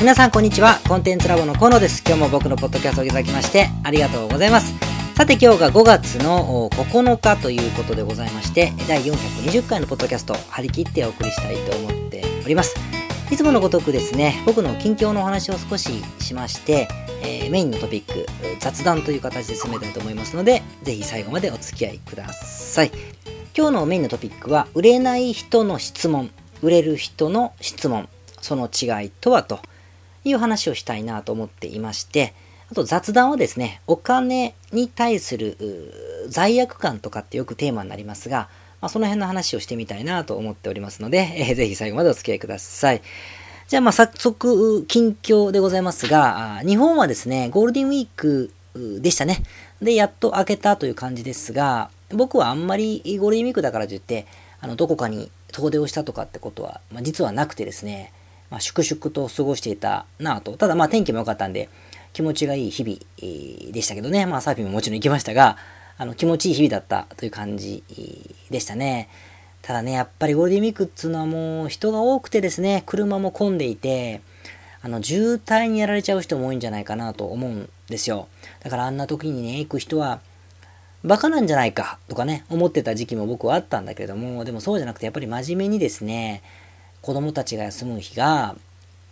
[0.00, 0.80] 皆さんこんにちは。
[0.88, 2.02] コンテンツラボの河野です。
[2.06, 4.72] 今日も僕のポッドキャストをいただきましてありがとうございます。
[5.14, 12.76] さて今日が5月の9日ということでございまして、第420回のポッドキャスト、張り切ってお送りしたいと思っております。
[13.30, 16.88] いつものごとくですね、僕の近況のお話を少ししまして、
[17.22, 18.26] えーメインのトピック、
[18.58, 22.90] 雑談という形で進めたいと思いますので、ぜひ最後までお付き合いください。
[23.54, 26.30] 今日のメインのトピックは、売れない人の質問、
[26.62, 28.08] 売れる人の質問、
[28.40, 29.60] その違いとはと
[30.24, 32.34] いう話をしたいなと思っていまして、
[32.70, 35.56] あと雑談はですね、お金に対する
[36.28, 38.48] 罪悪感とかってよくテーマになりますが、
[38.80, 43.02] まあ、その辺の話をしてみたいなと思っておりますので、えーぜひ最後までお付き合いください。
[43.68, 48.52] じゃあまあ早速、近況でございますが、日本はですね、ゴールデンウィーク
[49.00, 49.42] でしたね。
[49.82, 54.26] で、やっと明けたという感じですが、僕はあんまりゴールデンウィークだからといって、
[54.60, 58.12] あの、どこかに遠出をしたとかってことは、まあ、実はなくてですね、
[58.50, 60.56] まあ、粛々と過ごしていたなぁと。
[60.56, 61.68] ただまあ天気も良かったんで、
[62.12, 64.26] 気持ちがいい日々でしたけどね。
[64.26, 65.56] まあサーフィンももちろん行きましたが、
[65.96, 67.84] あの気持ちいい日々だったという感じ
[68.50, 69.08] でしたね。
[69.62, 74.22] ただね、やっぱりゴールデンウィークっつうのはもう人が多くてですね、車も混んでいて、
[74.82, 78.28] あの渋滞にやられちゃう人も多いんじゃないかなと思うんですよ。
[78.60, 80.20] だからあんな時にね、行く人は、
[81.04, 86.42] バカなんじゃないかとかね、思ってた時期も僕はあったんだけれども、でもそうじゃなくて、やっぱり真面目にですね、
[87.02, 88.56] 子供たちが休む日が、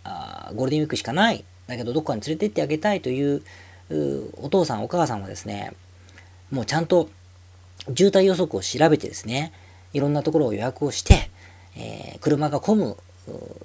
[0.03, 1.43] あーゴールデンウィークしかない。
[1.67, 3.43] だけど、どっかに連れてってあげたいという
[4.41, 5.73] お父さん、お母さんはですね、
[6.51, 7.09] もうちゃんと
[7.95, 9.53] 渋滞予測を調べてですね、
[9.93, 11.29] いろんなところを予約をして、
[11.75, 12.97] えー車が混む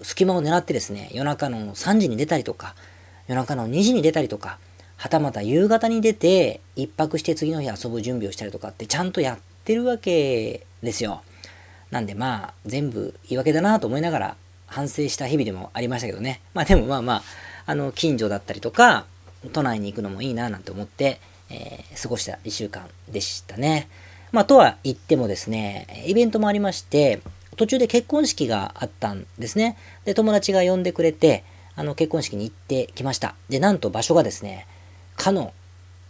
[0.02, 2.74] 隙間を狙ってですね、夜中の3時に出たりとか、
[3.26, 4.58] 夜中の2時に出たりとか、
[4.96, 11.22] はたまた夕方に出て、一泊して次の日遊ぶ準備をしたりとかってちゃんとやってるわけですよ。
[11.90, 16.40] なんでまあ、全部言い訳だなと思いながら反省した日々でもありましたけどね。
[16.54, 17.22] まあでもまあまあ、
[17.66, 19.06] あの、近所だったりとか、
[19.52, 23.88] 都内に行くのもいいななんて思って、えー過ごした1週間でしたね。
[24.32, 27.20] まあ、とは言ってもですね、イベントもありまして、
[27.56, 29.76] 途中で結婚式があったんですね。
[30.04, 31.44] で、友達が呼んでくれて、
[31.76, 33.36] あの、結婚式に行ってきました。
[33.48, 34.66] で、なんと場所がですね、
[35.16, 35.52] かの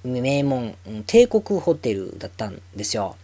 [0.05, 0.75] 名門、
[1.07, 3.17] 帝国ホテルだったんですよ。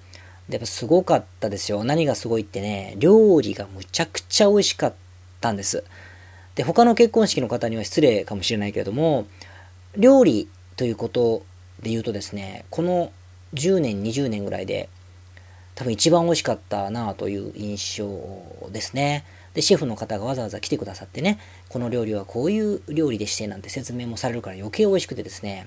[0.51, 1.85] やっぱすごかったですよ。
[1.85, 4.95] 何がすごいってね、料理がむちゃくちゃ美味しかっ
[5.41, 5.85] たんです。
[6.55, 9.27] で、他の結婚式の方には失礼かもしれないけれども、
[9.97, 11.43] 料理ということ
[11.83, 13.13] で言うとですね、この
[13.55, 14.89] 10年、20年ぐらいで、
[15.75, 19.25] 多分一番美味しかったなという印象ですね。
[19.55, 21.39] で、シェフの方がわざわざ来てくださってね、
[21.69, 25.67] この料理はこういう料理でしてなんて説明もされるから余計美味しくてですね、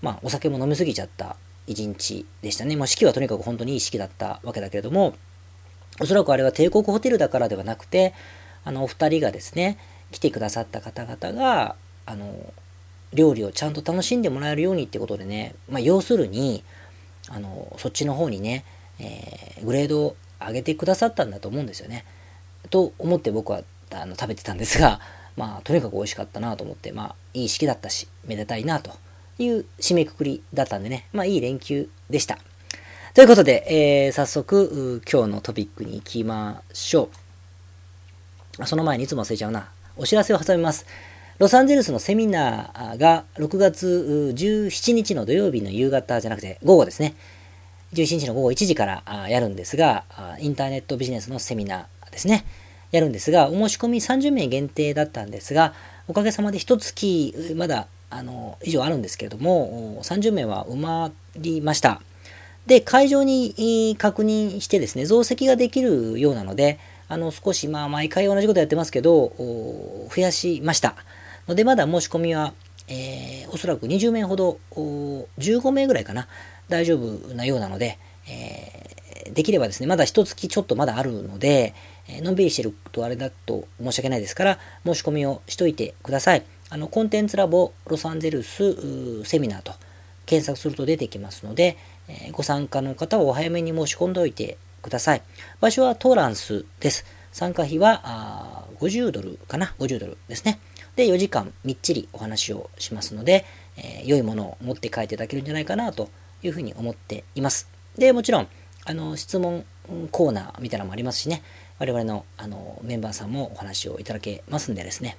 [0.00, 1.36] まあお酒も飲みすぎちゃった
[1.66, 2.76] 一日でしたね。
[2.76, 5.14] もう式はとにかく本当にいい式だったわけだけれども、
[6.00, 8.14] おそらくあれは帝国ホテルだからではなくて、
[8.64, 9.78] あのお二人がですね、
[10.10, 12.52] 来てくださった方々が、あの、
[13.12, 16.64] 料理をちゃんと楽しんでもらえるようにってことでね、まあ要するに、
[17.28, 18.64] あの、そっちの方にね、
[18.98, 22.04] えーグレードを上げてくださったんだと思うんですよね。
[22.70, 23.62] と思って僕は
[23.92, 25.00] あの食べてたんですが、
[25.36, 28.92] まあ、とにかく美味しかったなと思って、まあ、いい式だったし、めでたいなと
[29.38, 32.38] いう締めくくりだったんでね、まあ、いい連休でした。
[33.14, 37.10] ということで、えー早速、今日のトピックに行きましょ
[38.58, 38.66] う。
[38.66, 39.68] その前にいつも忘れちゃうな。
[39.96, 40.86] お知らせを挟みます。
[41.38, 47.14] ロサンゼルスのセミナーが6月17日の土曜日の夕方じゃなくて午後ですね。
[47.94, 50.04] 11日の午後1時からやるんですが、
[50.40, 52.46] インターネットビジネスのセミナーですね。
[52.92, 55.74] やるんですが、お申し込み30名限定だったんですが、
[56.08, 62.00] おかげさまで一月、まだ、あの、以上あるんですけれども、30名は埋まりました。
[62.66, 66.78] で、会場に確認してですね、増席ができるようなので、
[67.08, 70.94] あの、少し、まあ、毎回同じことやってますけど、増やしました。
[71.48, 72.52] ので、まだ申し込みは、
[72.88, 76.26] えーおそらく20名ほど、15名ぐらいかな、
[76.70, 78.92] 大丈夫なようなので、えー
[79.32, 81.74] できればですね、まだ一月ちょっとまだあるので、
[82.08, 86.42] のんびりしてるとあれだと申し訳ないですから、申し込みをしといてください。
[86.72, 89.74] あの、コンテンツラボロサンゼルスセミナーと
[90.24, 91.76] 検索すると出てきますので、
[92.08, 95.22] えご参加の方はお早めに申し込んでおいてください。
[95.60, 97.04] 場所はトーランスです。
[97.30, 100.60] 参加費はあ50ドルかな ?50 ドルですね。
[100.96, 103.44] で、4時間みっちりお話をしますので、
[103.76, 106.08] えー良いものを持って帰っていただけるんじゃないかなと
[106.42, 107.68] いうふうに思っています。
[107.98, 108.48] で、もちろん、
[108.86, 109.66] あの、質問
[110.10, 111.42] コーナーみたいなのもありますしね、
[111.78, 115.18] 我々のあのメンバーさんもお話をいただけますんでですね、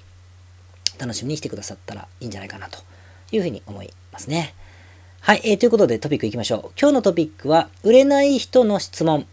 [0.98, 2.78] 楽しみにしてくださったらいいんじゃないかなと
[3.32, 4.54] いうふうに思いますね。
[5.20, 6.60] はい、えーということでトピックいきましょう。
[6.78, 9.26] 今日のトピックは、売れない人の質問、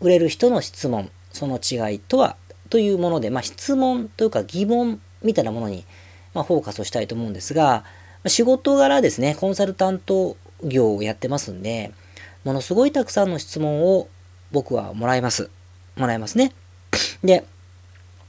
[0.00, 2.36] 売れる人の質問、その違いとは
[2.70, 5.84] というもので、まあ、質問というか疑問みたいなものに
[6.36, 7.82] まあ、フォーカスをしたいと思うんですが、
[8.26, 11.92] 仕事柄ですね、コンサルタント業をやってますんで、
[12.44, 14.08] ものすごいたくさんの質問を
[14.52, 15.48] 僕はもらいます。
[15.96, 16.52] もらいますね。
[17.24, 17.46] で、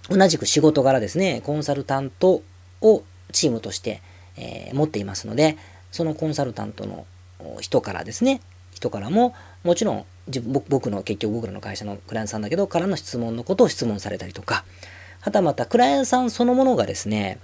[0.10, 2.44] 同じく仕事柄ですね、コンサルタント
[2.82, 4.02] をチームとして、
[4.38, 5.58] えー、持っていますので、
[5.92, 7.06] そのコンサルタントの
[7.62, 8.42] 人からですね、
[8.74, 9.34] 人からも、
[9.64, 10.06] もちろん
[10.68, 14.66] 僕の結局僕らの会社のクライアントさんだけど、からの質問のことを質問されたりとか、
[15.22, 17.40] はたまたクライアントさんそのものがですね、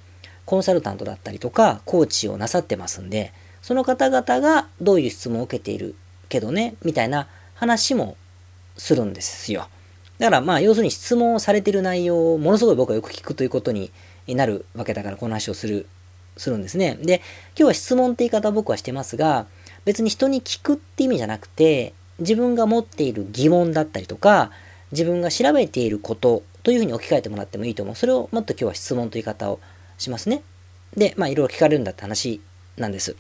[0.45, 5.95] コンサルタントだったりとか、コーチをなさってますんで、その方々がどういう質問を受けている
[6.29, 8.18] けどね、みたいな話も
[8.77, 9.68] するんですよ。
[10.19, 13.91] だからまあ要するに質問をされている内容をものすごい僕はよく聞くということに
[14.27, 15.87] になるわけだからこの話をする、
[16.37, 16.97] するんですね。
[17.01, 17.21] で、
[17.57, 19.45] 今日は質問って言い方は僕はしてますが、
[19.85, 24.51] 別に人に聞くって意味じゃなくて、自分が持っている疑問だったりとか、
[24.91, 27.95] 自分が調べていることというふうに置き換えてもらってもいいと思う。
[27.95, 29.59] それをもっと今日は質問という言い方を
[29.97, 30.43] しますね。
[30.95, 32.41] で、まあいろいろ聞かれるんだって話
[32.77, 33.15] なんです。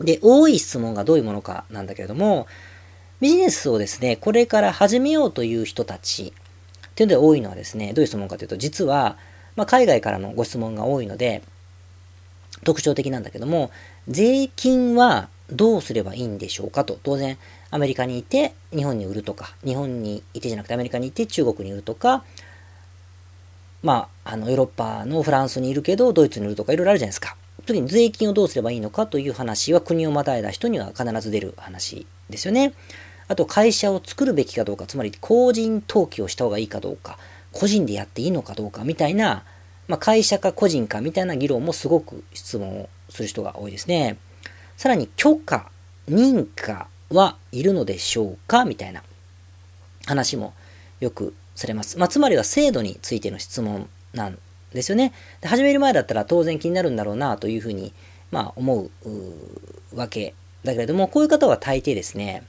[0.00, 2.46] で、多い質問がどういうものかなんだけれども、
[3.20, 6.32] ビジネスをですね、これから始めようという人たち
[6.88, 9.16] っていうので多いのはですね、どういう質問かというと、実は、
[9.56, 11.42] まあ、海外からのご質問が多いので、
[12.64, 13.70] 特徴的なんだけども、
[14.08, 16.98] 税金はどうすればいいんでしょうかと。
[17.02, 17.38] 当然、
[17.70, 22.24] アメリカにいて日本に売るとか、日本にいてじゃなくてアメリカにいて中国に売るとか、
[23.82, 27.36] まあ、あの、ヨーロッパのフランスにいるけど、ドイツにいるとかいろいろあるじゃないですか。
[27.66, 32.74] 時に税金をどうすればいいのかという話は国をまたいだ人には必ず出る話ですよね。
[33.28, 37.18] あと会社を作るべきかどうか、つまり法人登記をした方がいいかどうか、
[37.56, 39.44] 個人でやっていいのかどうかみたいな、
[39.88, 44.18] まあ、会社か個人かみたいな議論もすごく質問をする人が多いですね。
[44.76, 45.70] さらに許可、
[46.08, 49.02] 認可はいるのでしょうかみたいな
[50.06, 50.52] 話も
[51.00, 51.98] よくされます。
[51.98, 54.38] まあ、つまりは制度についての質問なん
[54.72, 55.12] ですよね。
[55.40, 57.92] で始める前だったら当然気になるんだろうなというふうに、
[58.30, 58.90] まあ、思う
[59.94, 62.42] わけだけれども、こういう方は大抵ですね、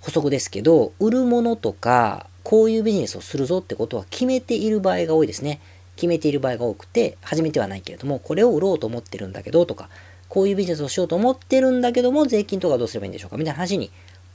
[0.00, 5.60] 補足ですけど、売るものとか、こういうビジネスをするぞってことは決めている場合が多いですね。
[5.96, 9.90] 決めている場合が多くて、始めてはないけれども、これを売ろうと思ってるんだけどとか、
[10.30, 13.90] こういうビジネスをしようと思ってるんだけども、税金とかどうすればいいんでしょうかみたいな話に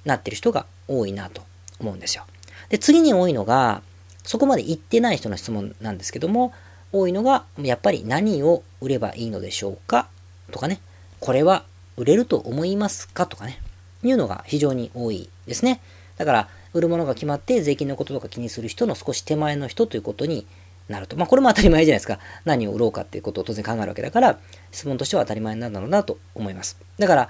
[0.06, 1.42] なってる人が多いなと
[1.80, 2.28] 思うんですよ。
[2.70, 3.82] で、次に多いのが、
[4.24, 6.54] そこまで言ってない人の質問なんですけども、
[6.92, 10.08] 多いのが、やっぱり何を売ればいいのでしょうか
[10.52, 10.82] とかね。
[11.20, 11.64] これは
[11.98, 13.60] 売れると思いますかとかね。
[14.04, 15.82] いうのが非常に多いですね。
[16.18, 20.46] だから、売るものが決まって税金のこととか気にする人の少し手前の人ということに
[20.90, 21.16] なると。
[21.16, 22.20] まあ、これも当たり前じゃないですか。
[22.46, 24.40] 何を売ろうかっていうことを当然考えるわけだから、
[24.72, 26.78] 質問としては当たり前なんだろうなと思います。
[26.98, 27.30] だから、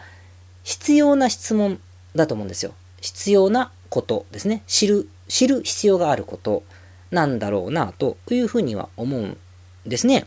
[0.64, 1.80] 必要な質問
[2.16, 2.74] だと思うんですよ。
[3.02, 4.64] 必要なことですね。
[4.66, 6.64] 知る、知る必要があること
[7.12, 9.38] なんだろうなというふうには思うん
[9.86, 10.26] ですね。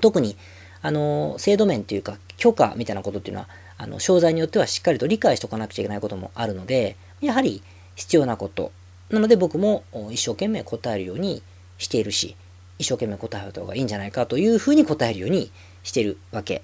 [0.00, 0.36] 特に、
[0.80, 7.62] あの、制度面というか、許可みたいなことっていうのは、あの、商材によってはしっかりと理解しておかなくちゃいけないこともあるので、やはり
[7.94, 8.72] 必要なこと。
[9.10, 11.42] なので僕も一生懸命答えるように
[11.78, 12.36] しているし、
[12.78, 15.50] 一生懸命答えた方がいいんじゃないかというふうに答えるように
[15.82, 16.62] しているわけ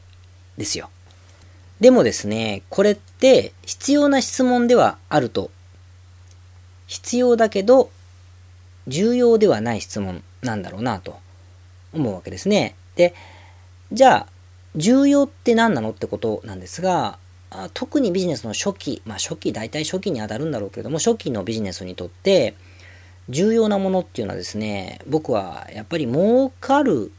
[0.57, 0.91] ですよ。
[1.81, 5.51] でもですね、これって必要な質問ではあると。
[6.87, 7.91] 必要だけど、
[8.87, 11.19] 重要ではない質問なんだろうなと
[11.93, 12.75] 思うわけですね。
[12.97, 13.15] で、
[13.93, 14.27] じゃあ、
[14.75, 17.19] 重要って何なのってことなんですが、
[17.75, 22.55] 特にビジネスの初期、まあ初期、大体初期に当たるんだろうけれども、初期のビジネスにとって、
[23.29, 27.13] 重要なものっていうのはですね、僕はやっぱり儲かる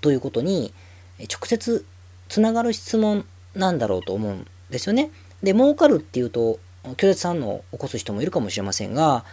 [0.00, 0.74] ということに
[1.18, 1.84] 直接
[2.28, 3.24] つながる質問
[3.54, 5.10] なんだろうと思うんですよね。
[5.42, 6.58] で、儲かるっていうと、
[6.96, 9.24] 拒絶反応を起こす人もいるかもしれませんが、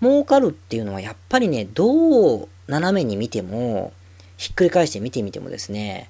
[0.00, 3.92] 儲かるっていうのはやっぱりね、どう斜めに見ても、
[4.36, 6.08] ひっくり返して見てみてもですね、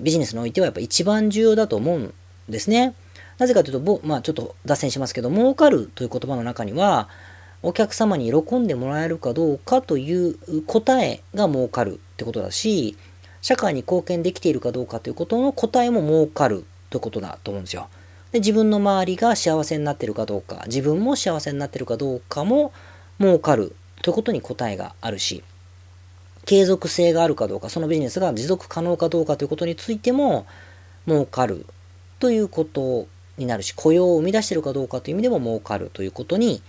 [0.00, 2.14] ビジネスにおいてはやっぱ一番重要だと思うん
[2.50, 2.94] ですね。
[3.38, 7.08] なぜかというと、まあちょっと脱線しますけど、儲かるという言葉の中には、
[7.62, 12.96] お客様に喜んでもらえるかどうかという答えが儲かるってことだし、
[13.42, 17.88] 社会に貢献できているかどうかということの答えも儲かるということだと思うんですよ。
[18.32, 22.72] で、自分の周りが幸せになってるかどうか、自分も幸せになってるかどうかも
[23.18, 25.42] 儲かるということに答えがあるし、
[26.46, 30.46] 継続性があるかどうか、そのビジネスが持続可能かどうかということについても
[31.06, 31.66] 儲かる
[32.20, 36.62] ということになるし、雇用を生み出しているかどうかという意味でも儲かるということに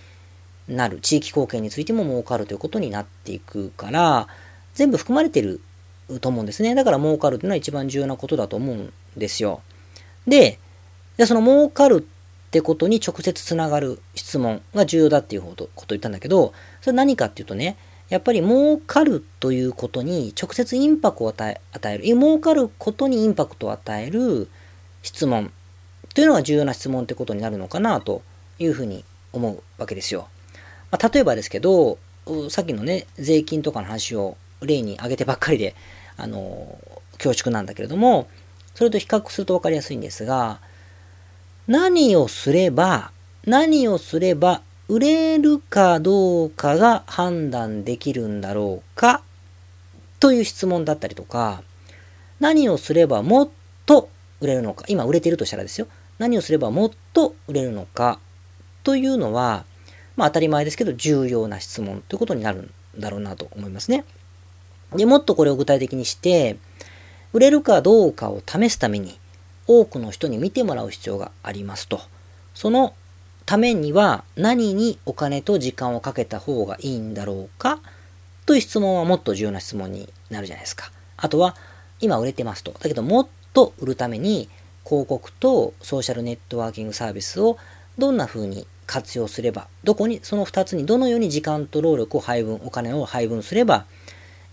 [0.66, 0.98] なる。
[1.00, 4.28] 地域貢献についても儲かるということになっていくから、
[4.74, 5.60] 全部含まれてる
[6.20, 6.74] と思うんですね。
[6.74, 9.60] だから儲かるというのは一番重要なことだと思うんですよ。
[10.26, 10.58] で、
[11.16, 12.06] でその儲かる
[12.48, 17.76] ってことに直接つながる質問が重要だっていうことを言ったんだけど、それ何かっていうとね、
[18.08, 24.48] やっぱり儲かるということに直接インパクトを与え与える、儲かることにインパクトを与える
[25.02, 25.52] 質問
[26.14, 28.22] というのが重要な質問ってことになるのかなと
[28.58, 30.28] いうふうに思うわけですよ。
[30.90, 31.98] まあ、例えばですけど、
[32.50, 35.74] さっきのね、税金とかの話を例に挙げてばっかりで、
[36.16, 36.78] あの、
[37.18, 38.28] 恐縮なんだけれども、
[38.74, 40.60] それと比較すると分かりやすいんですが、
[41.66, 43.10] 何をすれば、
[43.44, 49.22] 何をすれば売れるかどうかが判断できるんだろうか
[50.20, 51.62] という質問だったりとか、
[52.40, 53.48] 何をすればもっ
[53.86, 54.08] と
[54.42, 55.86] 売れるのか、今売れてるとしたらですよ、
[56.18, 58.18] 何をすればもっと売れるのか
[58.82, 59.64] というのは、
[60.16, 64.04] まあ当たり前ですけど重要な質問ということになるんだろうなと思いますね。
[64.94, 66.56] で、もっとこれを具体的にして、
[67.32, 69.18] 売れるかどうかを試すために
[69.66, 72.00] 多くの人に見てもらう必要がありますと。
[72.52, 72.94] その
[73.46, 77.80] ためには何にお金と時間をかけた方がいいんだろうか
[78.44, 80.90] という質問はもっと重要な質問になるじゃないですか。
[81.16, 81.56] あとは、
[82.00, 82.72] 今売れてますと。
[82.72, 84.48] だけどもっと売るために
[84.84, 87.58] 広告とソーシャルネットワーキングサービスを
[87.98, 93.86] どんな風に活用すれば、どこに、その2つにどのように時間と労力を配分、お金を配分すれば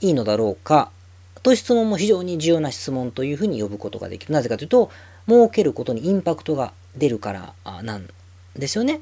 [0.01, 0.91] いいのだろうか、
[1.41, 4.34] と質問も非常に重要な質問というふうに呼ぶことができる。
[4.34, 4.91] なぜかというと、
[5.27, 8.10] 儲けることにインパクトが出るからなん
[8.56, 9.01] ですよね。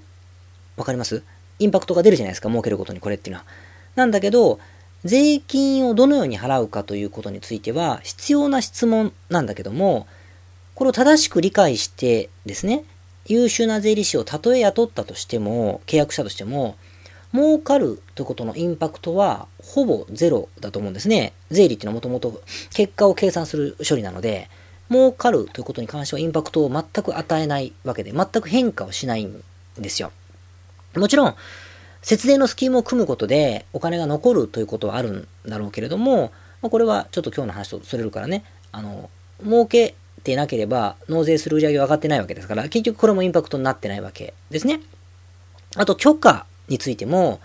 [0.76, 1.24] わかります？
[1.60, 3.46] インパクトが出るじゃないですか、儲けることにこれっていうのは。
[3.96, 4.60] なんだけど、
[5.06, 10.08] 税金をどのように払うかということについては必要な質問なんだけども、
[10.76, 12.84] これを正しく理解してですね、
[13.26, 16.76] 優秀な税理士をたとえ雇ったとしても、契約したとしても、
[17.34, 21.34] 儲かるということのインパクトはほぼゼロだと思うんですね。
[21.52, 22.42] 税理っていうのはもともと
[22.74, 24.50] 結果を計算する処理なので、
[24.90, 29.44] 儲かるということに関してはインパクトを全く与えないわけで、全く変化をしないん
[29.78, 30.12] ですよ。
[30.96, 31.36] もちろん、
[32.02, 39.10] 節税のスキームを組むことでお金が残るということはあるんだろうけれども、まあ、これはちょっと今日の話とそれるからね、あの、
[39.44, 44.82] 儲けてなければ納税する売り上げは上がってないわけですから、結局これもインパクトになってないわけですね。
[45.76, 47.40] あと、許可についても、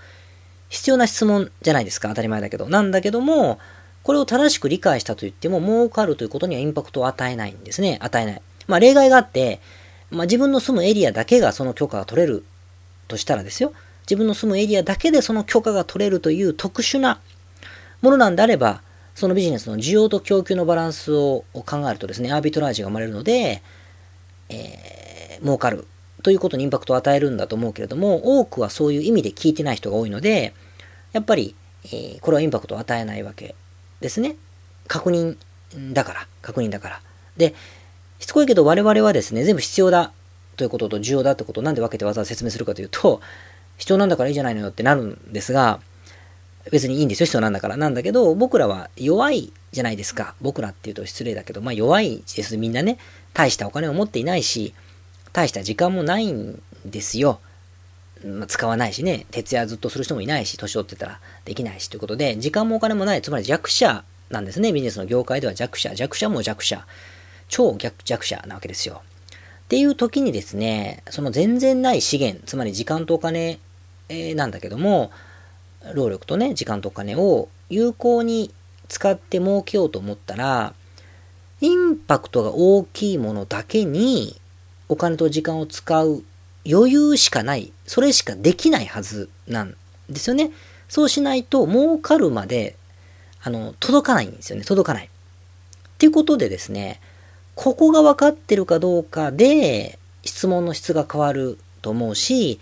[0.69, 2.09] 必要な質問じゃないですか。
[2.09, 2.67] 当たり前だけど。
[2.67, 3.59] なんだけども、
[4.03, 7.99] これを正しく理解したと言っても、儲かるということにはインパクトを与えないんですね。
[8.01, 8.43] 与えない。
[8.67, 9.61] まあ、例外があって、
[10.11, 12.45] まあ、自分の住むエリアだけがその許可が取れる
[13.07, 13.73] としたらですよ。
[14.03, 17.21] 自分の住むエリアだけでその許可が取れるという特殊な
[18.01, 18.83] ものなんであれば、
[19.15, 23.63] そのビジネスの需要と供給のバランスを考えるとですね、アービトラージが生まれるので、
[24.49, 25.87] えー、儲かる
[26.23, 30.55] ということにインパクトを与えるんだと思うけれども、多くはそういう意味で聞いてない人が多いので、
[31.13, 31.55] やっぱり、
[31.85, 33.55] えー、これはインパクトを与えないわけ
[34.01, 34.37] ですね。
[34.89, 35.37] 確認
[35.93, 37.01] だから、確認だから。
[37.37, 37.55] で、
[38.19, 40.13] しつこいけど我々はですね、全部必要だ
[40.57, 43.21] ということと重要だってことをなんで分けてわざわざ説明するかというと、
[43.83, 45.81] 必要なんだからいいじゃないのよってなるんですが、
[46.71, 47.77] 別にいいんですよ、必要なんだから。
[47.77, 50.37] なんだけど、僕らは弱いじゃないですか。
[50.41, 52.57] 僕らっていうと失礼だけど、まあ弱いです。
[52.57, 52.99] みんなね、
[53.35, 54.73] 大したお金を持っていないし、
[55.33, 57.41] 大した時間もないんですよ。
[58.25, 64.73] まあ、使わないしね、徹夜ずっとする人もいないし、年取ってたらできないしということで、時間もお金もない、つまり弱者なんですね。
[64.73, 66.87] ビジネスの業界では弱者、弱者も弱者、
[67.49, 69.03] 超弱者なわけですよ。
[69.65, 73.59] っていう時にですね、その全然ない資源、つまり時間とお金、
[74.09, 75.11] えー、なんだけども、
[75.95, 78.53] 労力とね、時間とお金を有効に
[78.89, 80.75] 使って儲けようと思ったら、
[81.61, 84.41] インパクトが大きいものだけに
[84.89, 86.23] お金と時間を使う
[86.69, 89.75] 余裕しかない、それしかできないはずなん
[90.09, 90.51] ですよね。
[90.89, 92.77] そうしないと儲かるまで、
[93.43, 94.65] あの、届かないんですよね。
[94.65, 95.07] 届かない。
[95.07, 95.09] っ
[95.99, 97.01] ていうことでですね、
[97.55, 102.61] ここが分かってるかどうかで質問の質が変わると思うし、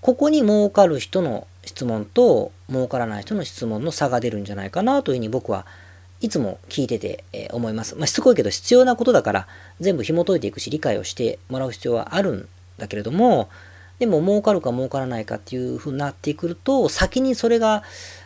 [0.00, 5.66] ここに儲かる人の質問と儲からない人の質問の差が出るんじゃないかなというふうに僕は
[6.20, 7.94] いつも聞いてて、思います。
[7.94, 9.46] まあ、しつこいけど必要なことだから
[9.80, 13.48] 全部紐解いていくし理解をしてもらう必要はあるんだけれども、
[13.98, 17.82] でも儲かるか儲からないかっていう風になってくると、先にそれが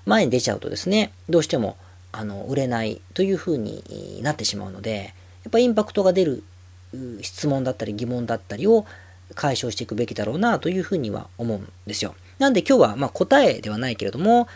[0.06, 1.76] 前に出ちゃうとですね、どうしても
[2.12, 5.14] あの売れないという風になってしまうので、
[5.44, 6.44] やっぱインパクトが出る
[7.22, 8.84] 質問だったり疑問だったりを
[9.34, 12.14] 解消していくべきだろうなというふうには思うんですよ。
[12.38, 14.48] なんで今日はま答えではないけれども、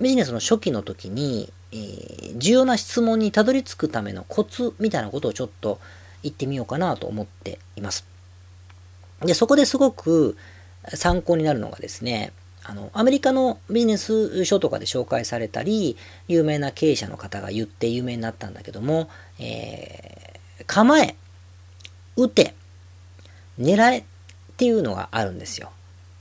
[0.00, 5.80] ビジネスの初期の時に、えー、重要な質問にたどり着くためのコツみたいなことをちょっと
[6.22, 8.06] 言ってみようかなと思っています。
[9.20, 10.36] で、そこですごく
[10.94, 12.32] 参考になるのがですね、
[12.64, 15.96] あの、アメリカのビジネス書とかで紹介されたり、
[16.28, 19.08] 有名な経営者の方が言って有名になったんだけども、
[19.38, 21.16] えー、構え、
[22.16, 22.54] 打て、
[23.58, 24.04] 狙えっ
[24.52, 25.70] っていうのがあるんですよ。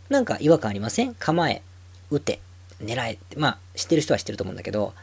[0.09, 1.15] なんか違和感ありません？
[1.15, 1.61] 構え、
[2.09, 2.39] 打て。
[2.81, 4.93] 狙えって、まあ、知ってる人は知ってると思うんだけど、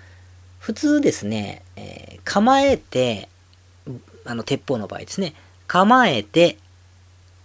[0.58, 3.28] 普通ですね、えー、構えて、
[4.24, 5.34] あの、鉄砲の場合ですね、
[5.68, 6.58] 構えて、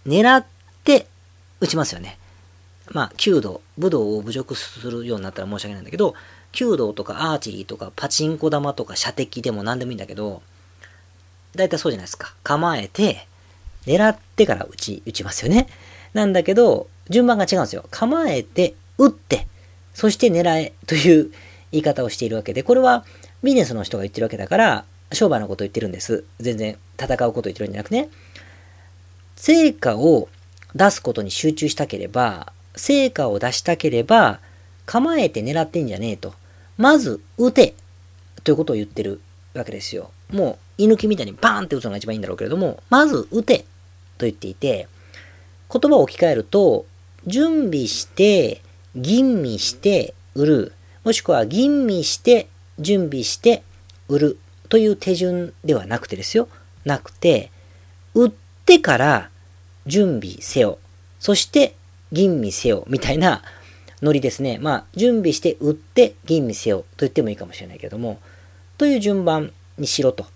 [0.04, 0.44] 狙っ
[0.82, 1.06] て
[1.60, 2.18] 撃ちますよね。
[2.90, 6.14] まあ、弓道、武道を侮辱するようになったら申し訳ないんだけど、
[6.52, 10.42] 弓道とかアーチェリーとかパチンコ玉とか射的でも何でもいいんだけど、
[11.54, 12.34] 大体そうじゃないですか。
[12.42, 13.28] 構えて、
[13.86, 15.68] 狙ってから撃ち、撃ちますよね。
[16.12, 17.84] なんだけど、順番が違うんですよ。
[17.90, 19.46] 構えて、撃って、
[19.94, 21.30] そして狙えという
[21.72, 23.04] 言い方をしているわけで、これは
[23.42, 26.24] ビジネスの人が言ってるわけだから、商売のこと言ってるんです。
[26.40, 28.08] 全然戦うこと言ってるんじゃなくね。
[29.36, 30.28] 成果を
[30.74, 34.40] 出すことに集中したければ、成果を出したければ、
[34.86, 36.34] 構えて狙ってんじゃねえと。
[36.76, 37.74] まず、撃て
[38.42, 39.20] ということを言ってる
[39.54, 40.10] わけですよ。
[40.30, 43.64] もう、居抜きみたいにバーンって撃つのが一番いいんだろうけれども、まず撃て
[44.26, 44.88] 言っていて、
[45.72, 46.86] 言葉を置き換えると、
[47.26, 48.62] 準備して、
[48.94, 50.72] 吟味して、売る。
[51.04, 53.62] もしくは、吟味して、準備して、
[54.08, 54.38] 売る。
[54.68, 56.48] という手順ではなくてですよ。
[56.84, 57.50] なくて、
[58.14, 58.32] 売っ
[58.64, 59.30] てから
[59.86, 60.78] 準備せよ。
[61.18, 61.76] そして
[62.12, 62.84] 吟味せよ。
[62.88, 63.42] みたいな
[64.02, 64.58] ノリですね。
[64.58, 68.18] まあ、準備して売って吟味せよと言ってもいいかもしれないけども、
[68.78, 70.26] という順番にしろと。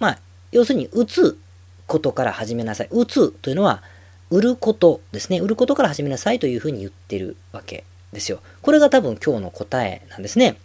[0.00, 0.18] まあ、
[0.52, 1.38] 要するに、打つ
[1.86, 2.88] ことから始めなさい。
[2.90, 3.82] 打つというのは、
[4.30, 5.38] 売ることですね。
[5.38, 8.40] 売ることから始めなさいというふうに言ってるわけですよ。
[8.62, 10.56] これが多分今日の答えなんですね。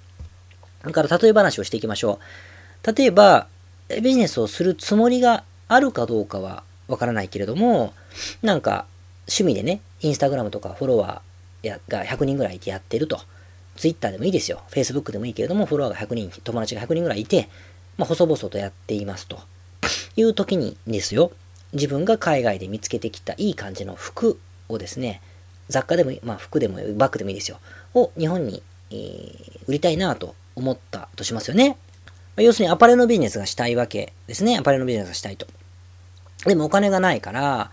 [0.84, 2.20] だから例え話をしていきましょ
[2.84, 2.94] う。
[2.96, 3.48] 例えば、
[4.02, 7.94] ビジネスをするつもりがあるかどうかはわからないけれども、
[8.42, 8.86] なんか
[9.28, 13.20] 趣味でね、インスタグラムとかフォロワーが100人ぐらいいてやってると。
[13.76, 14.62] ツイッターでもいいですよ。
[14.70, 17.48] Facebook でもいいけれども、フォロワーが100人、友達が100人ぐらいいて、
[17.98, 19.40] まあ、細々とやっていますと。
[20.20, 21.32] いう時にですよ、
[21.74, 25.22] 自分が海外で見つけてきたいい感じの服をですね、
[25.70, 27.60] 雑貨でも、まあ服でもバッグでもいいですよ。
[27.94, 31.78] を日本に、えー、売りたいなと思ったとしますよね。
[32.38, 34.58] 要するにアパレルのビジネスがしたいわけですね。
[34.58, 35.48] アパレルのビジネスがしたいと。
[36.46, 37.72] でもお金がないから、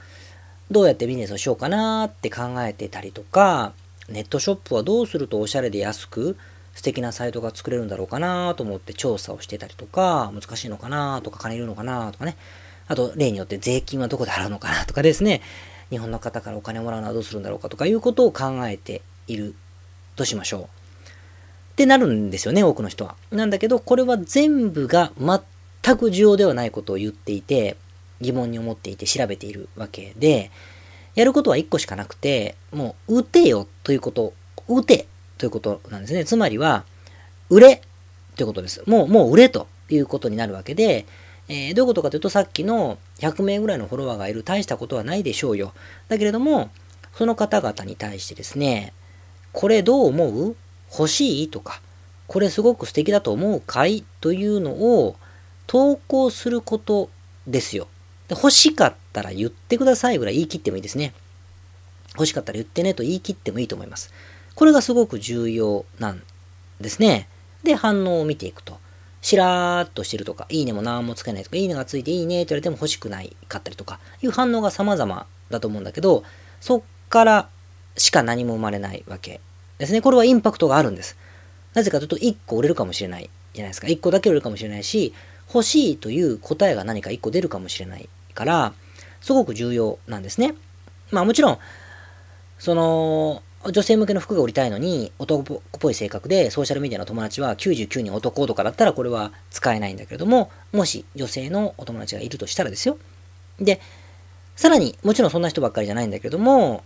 [0.71, 3.73] どうやってビジネスをしようかなって考えてたりとか、
[4.09, 6.37] ネットショップはどうするとおしゃれで安く
[6.77, 12.37] 素敵なサイトが作れるんだろうかなと思って調査をしてたりとか、難しいのかなとか、金いるのかなとかね。
[12.87, 15.41] あと、例によって税金はどこで払うのかなとかですね。
[15.89, 19.55] 日本の方からお金をもらうのはどうするんだろうかとかいうことを考えている
[20.17, 20.63] としましょう。
[20.63, 20.67] っ
[21.77, 23.17] てなるんですよね、多くの人は。
[23.31, 27.79] なんだけど、これは全部が全く重要ではないことを言っていて、
[28.21, 30.51] 疑問に思っていて調べているわけで、
[31.15, 34.35] やることは1個しかなくて、もう、打てよということ、
[34.69, 35.07] 打て
[35.39, 36.25] ということなんですね。
[36.25, 36.85] つまりは、
[37.51, 37.83] 売れ
[38.37, 38.83] ということです。
[38.87, 41.07] もう、もう売れということになるわけで、
[41.49, 45.73] えー、どういうことかというと、さっきの100名ぐらいのフォロワーがいる大したことはないでしょうよ。
[46.09, 46.71] だけれども、
[47.15, 48.93] その方々に対してですね、
[49.53, 50.57] これどう思う？
[50.91, 51.49] 欲しい？
[51.49, 51.81] とか、
[52.27, 54.05] これすごく素敵だと思うかい？
[54.21, 55.17] というのを
[55.67, 57.11] 投稿すること
[57.47, 57.87] ですよ。
[58.29, 61.15] で欲しかったら言ってくださいぐらい言い切ってもいいですね。
[62.15, 64.13] 欲しかったら言ってねと言い切ってもいいと思います。
[64.57, 66.23] これがすごく重要なん
[66.81, 67.29] ですね。
[67.63, 68.79] で、反応を見ていくと。
[69.21, 76.25] しらーっとしてるとか、いいねも何もつけないとか、いいねがついていいねって言われても欲しくないかったりとか、いう反応が様々だと思うんだけど、
[76.61, 77.49] そっから
[77.97, 79.41] しか何も生まれないわけ
[79.79, 80.01] ですね。
[80.01, 81.17] これはインパクトがあるんです。
[81.75, 83.89] なぜかというと、1個売れるかもしれないじゃないですか。
[83.89, 85.13] 1個だけ売れるかもしれないし、
[85.53, 88.73] 欲しいという答えが何か1個出るかもしれないから、
[89.21, 90.55] すごく重要なんですね。
[91.11, 91.59] まあもちろん、
[92.59, 102.99] その、女性向けの服が売りたいのに、男っぽい性格で、ソーシャルメディアの友達は99人男とかだったら、これは使えないんだけれども、もし女性のお友達がいるとしたらですよ。
[103.61, 103.81] で、
[104.57, 106.85] さらに、もちろんそんな人ばっかりじゃないんだけれども、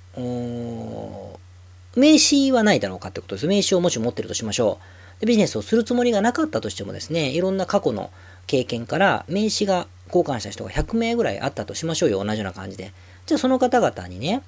[1.97, 3.47] 名刺はないだろうかってことです。
[3.47, 4.79] 名刺をもし持ってるとしましょ
[5.19, 5.21] う。
[5.21, 8.11] でビジネスをするつもりがなかったとしてもですね、いろんな過去の
[8.47, 12.25] 経験から名刺が交換した人が100名ぐらいあったとしましょうよ。
[12.25, 12.93] 同じような感じで。
[13.27, 14.43] じゃあその方々にね、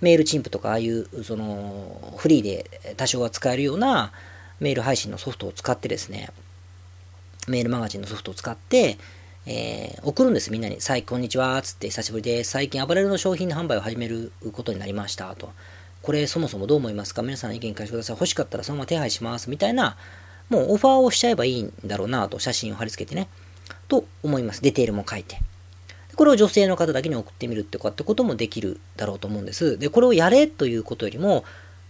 [0.00, 4.12] メールチンプとかああいうそのフリーで多少は使えるような
[4.60, 6.30] メール配信のソフトを使ってですね、
[7.46, 8.98] メールマガジンのソフトを使って、
[9.46, 10.80] えー、送るんです、みんなに。
[10.80, 12.50] さい、こんにちは、つって、久しぶりです。
[12.50, 15.52] 最近、アパレルの商品の販売を始めることになりました、と。
[16.02, 17.22] これ、そもそもどう思いますか？
[17.22, 18.16] 皆さん意見返してください。
[18.16, 19.48] 欲しかったらそのまま手配します。
[19.48, 19.96] みたいな、
[20.50, 23.28] もうオファーをしちゃえばいいんだろうな、と、写真を貼り付けてね。
[23.88, 24.60] と思います。
[24.60, 25.40] ディテールも書いて。
[26.18, 29.78] これを女性の方だけに送ってみるってかってこともできるだろうと思うんです。
[29.78, 31.44] で、これをやれということよりも、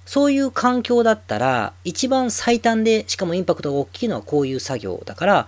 [0.05, 5.47] そういう環境だったら、一番最短で、しかもインパクトが大きいのはこういう作業だから、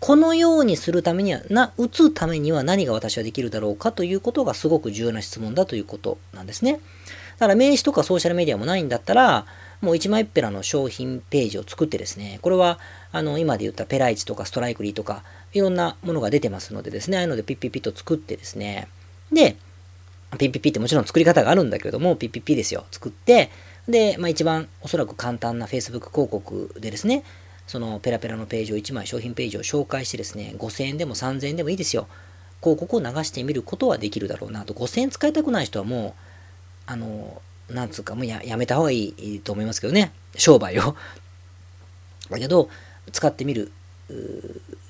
[0.00, 6.80] このようにするためには、な、打つためには何が私はできるだろうかということがすごく重要な質問だということなんですね。
[7.38, 9.46] だから名刺とかソーシャルメディアもないんだったら、
[9.80, 12.78] もう一枚っぺらの商品ページを作ってですね、これは、
[13.12, 18.88] あの、今で言ったペライチとかストライクリーとか、いろんなものが出てますのでですね、ああいうのでピッピッピッと作ってですね、
[19.32, 19.56] で、
[20.38, 22.84] ピッピッピってもちろん作り方があるんだけれども、ピッピッピですよ。
[22.90, 23.50] 作って、
[23.88, 27.22] で、まあ一番おそらく簡単な Facebook 広告でですね、
[27.66, 32.06] そのペラペラのページを1枚商品ページを紹介してですね、5000円でも3000円でもいいですよ。
[32.60, 34.74] 広告を流してみることはできるだろうなと。
[34.74, 36.12] 5000円使いたくない人はもう、
[36.86, 40.12] あの、なんつうか、もうややめた方がいいと思いますけどね。
[40.36, 40.94] 商売を。
[42.30, 42.68] だけど、
[43.12, 43.72] 使ってみる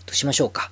[0.04, 0.70] としましょうか。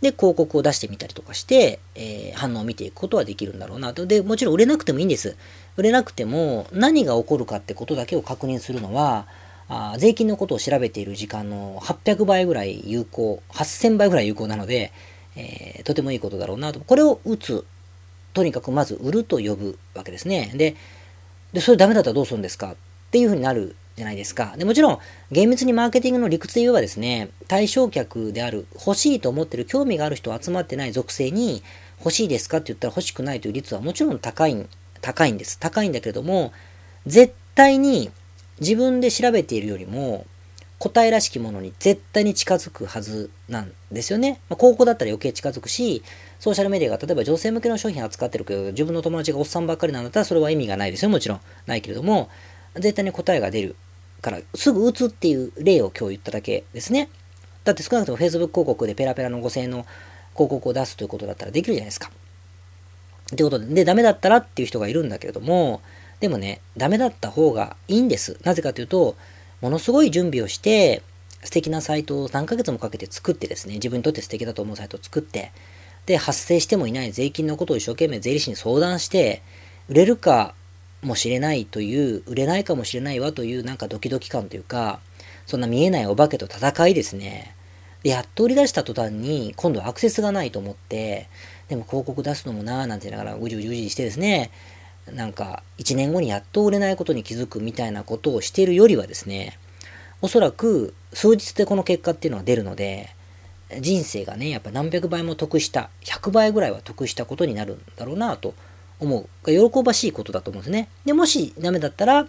[0.00, 4.06] で、広告を出してみたりとかして、えー、反応を見ていくことはできるんだろうなと。
[4.06, 5.36] で、もちろん売れなくてもいいんです。
[5.76, 9.26] 売れなくても何が起こるかってことだけを確認するのは、
[9.68, 14.92] あ税金のことを調べている時間の800倍ぐらい有効、8000倍ぐらい有効なので、
[15.36, 16.80] えー、とてもいいことだろうなと。
[16.80, 17.64] これを打つ。
[18.34, 20.52] とにかくまず売ると呼ぶわけですね。
[20.54, 20.76] で、
[21.52, 22.72] でそれダメだったらどうするんですか？
[22.72, 22.76] っ
[23.12, 24.54] ていうふうになるじゃないですか。
[24.58, 24.98] でもちろん、
[25.30, 31.62] 厳密にマーケティングの理屈で言えばですね、対象客である、欲しいと思ってる、興味がある人集まってない属性に、
[32.00, 34.66] 欲しいですかって言ったら欲しくないという率はもちろん高い、
[35.00, 35.58] 高いんです。
[35.60, 36.52] 高いんだけれども、
[37.06, 38.10] 絶対に
[38.60, 40.26] 自分で調べているよりも、
[40.78, 44.40] 答えらしきものに絶対に近づくはずなんですよね。
[44.50, 46.02] まあ、高校だったら余計近づくし、
[46.40, 51.10] ソーシャルメディアが例えば女性向けの商品扱ってるけど、自分の友達がおっさんばっかりなんだったらそれは意味がないですよ。
[51.10, 51.40] もちろん。
[51.66, 52.28] ないけれども、
[52.74, 53.76] 絶対に答えが出る
[54.20, 57.08] から、すぐ打つっていう例を今日言っただけですね。
[57.64, 59.86] だって少なくとも Facebook 広告でペラペラの5000円の
[60.34, 62.10] 広告を出すということだったらできるじゃないですか。
[63.32, 65.80] ってことで、で、ダメだったらっていう人がいるんだけれども、
[66.20, 68.38] でもね、ダメだった方がいいんです。
[68.44, 69.16] なぜかというと、
[69.60, 71.02] ものすごい準備をして、
[71.42, 75.52] 素敵なサイトを3ヶ月もかけて作ってですね、自分にとって素敵だと思うサイトを作って、
[76.06, 79.42] で、発生してもいない税金のことを一生懸命税理士に相談して、
[79.88, 80.54] 売れるか
[81.02, 85.00] もしれないという、売れないかもしれないわというなんかドキドキ感というか、
[85.46, 87.54] そんな見えないお化けと戦いですね。
[88.02, 91.28] で、やっと売り出した途端に、今度はアクセスがないと思って、
[91.68, 94.50] でも広告出すのもなぁなんて言いながらうじうじうじしてですね、
[95.12, 99.58] なんか1年後にやっと売れないことに気づくみたいなことをしているよりはですね、
[100.22, 103.14] おそらく数日でこの結果っていうのは出るので、
[103.80, 108.54] 人生がね、やっぱ何百倍も得した、100倍ぐらいは得したことになるんだろうなと
[109.00, 109.70] 思う。
[109.70, 110.88] 喜ばしいことだと思うんですね。
[111.04, 112.26] で、もしダメだったら、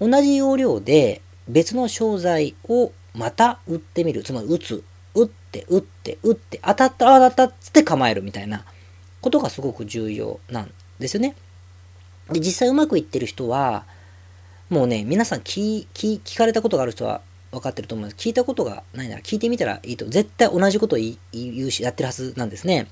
[0.00, 4.22] 同じ要領で別の商材をまた売ってみる。
[4.22, 4.82] つまり打つ。
[5.14, 8.64] 打って、打って、打って、当たった、当たったっって構えるみたいな
[9.20, 11.34] ことがすごく重要なんですよね。
[12.32, 13.84] で、実際うまくいってる人は、
[14.68, 18.16] もうね、皆さん聞聞聞かれたことがある人は分かってると思います。
[18.16, 20.06] 聞いたことがないなら聞いてみたらいいと。
[20.06, 22.86] 絶対同じことを言うし、やってるはずなんですね。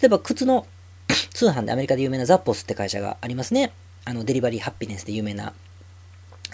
[0.00, 0.66] 例えば、靴の
[1.34, 3.72] 通販でアメリカで有名なザッポスって会社がありますね。
[4.04, 5.52] あの、デリバリーハッピネスで有名な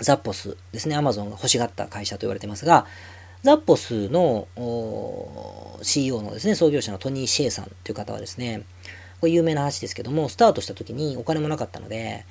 [0.01, 0.97] ザッポスですね。
[0.97, 2.87] アマゾンが欲しがった会社と言われてますが、
[3.43, 4.49] ザッポスの
[5.83, 8.63] CEO のですね、創業者のトニー・シェイさんという方はですね、
[9.21, 12.25] これ有名な話ですけども、スタートした時にお金もなかったので、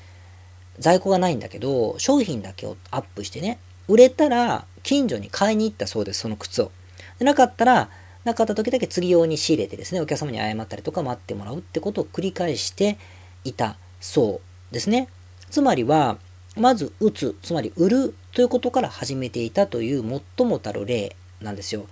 [0.80, 6.72] 在庫がないんだけど、商品だけをアップしてね、売れたら近所に買いに行ったそうです、その靴を。
[7.20, 7.90] でなかったら、
[8.24, 12.98] なかった時だけ次用に仕入れてですね、お客様に謝ったりとか待ってもらうってことを繰り返して
[13.44, 15.08] いたそうですね。
[15.50, 16.18] つまりは、
[16.56, 21.88] まず打つ、つまり売るということから始めていたという最もたる例なんですよ。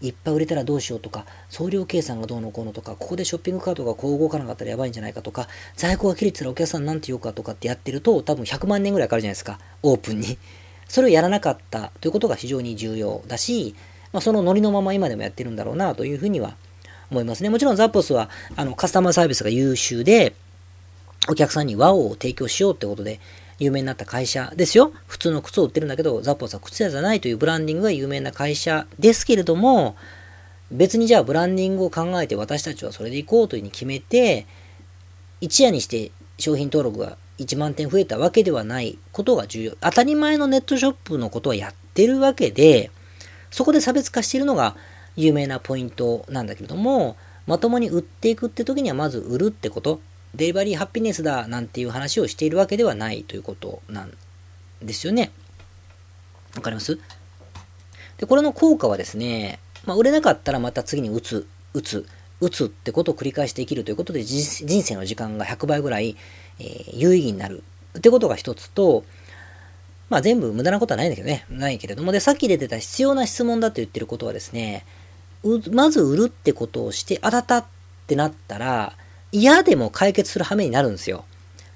[0.00, 10.38] いっぱい売れたらどうしようとか、送料計算がどうのこうのとか、ここでショッピングカートがこう動かなかったらやばいんじゃないかとか、在庫が切れてたらお客さんなんて言うかとかってやってると、多分100万年ぐらいかかるじゃないですか、オープンに。
[10.88, 13.74] それをやらなかったということが非常に重要だし、
[14.12, 16.56] まあ、そのノリのまま今でもやってるんだろうなというふうには
[17.10, 17.50] 思いますね。
[17.50, 20.34] もちろんザポスはあのカスタマーサービスが優秀で、
[21.28, 23.20] お客さんにワオを提供しようってことで、
[23.58, 24.92] 有名になった会社ですよ。
[25.06, 29.96] 普通の靴を売ってるんだけど、ザッポスは靴屋じゃないというブランディングが有名な会社ですけれども、
[30.70, 34.46] 別にじゃあブランディングを考えて私たちはそれで行こうというふうに決めて、
[35.40, 39.76] 一夜にして商品登録が1万点増えたわけではないことが重要。
[39.80, 42.90] 当たり前のネットショップのことはやってるわけで、
[43.50, 44.76] そこで差別化しているのが
[45.16, 47.16] 有名なポイントなんだけれども、
[47.46, 50.00] まともに売っていくって時にはまず売るってこと、
[50.36, 54.12] デリバリーハピネスだなんていう話をしているわけではないということなん
[54.82, 55.32] ですよね。
[56.54, 56.98] わかります？
[58.18, 62.06] で、これの効果はですね、まあ、売れなかったらまた次に打つ、打つ、
[62.40, 66.16] 打つってことを繰り返して生きるということで人生の時間が100倍ぐらい、
[66.58, 67.62] えー、有意義になる
[67.96, 69.04] ってことが一つと、
[70.08, 71.46] まあ全部無駄なことはないんだけどね。
[71.50, 72.12] ないけれども。
[72.12, 74.84] で、さっき出てた必要な質問だと言ってることはですね、
[75.72, 77.64] まず売るってことをして、あたたっ
[78.06, 78.92] てなったら、
[79.36, 81.26] 嫌でも解決する羽目になるんですよ。